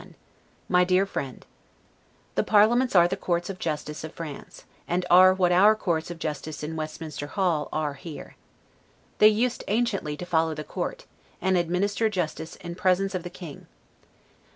[0.01, 0.07] S.
[0.67, 1.45] 1751 MY DEAR FRIEND:
[2.33, 6.17] The parliaments are the courts of justice of France, and are what our courts of
[6.17, 8.35] justice in Westminster Hall are here.
[9.19, 11.05] They used anciently to follow the court,
[11.39, 13.67] and administer justice in presence of the King.